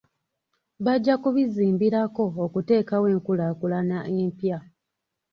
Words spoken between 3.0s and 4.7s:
enkulaakulana empya.